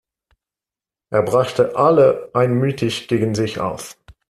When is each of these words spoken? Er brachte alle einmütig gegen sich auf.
Er 1.11 1.21
brachte 1.21 1.75
alle 1.75 2.31
einmütig 2.33 3.07
gegen 3.07 3.35
sich 3.35 3.59
auf. 3.59 3.97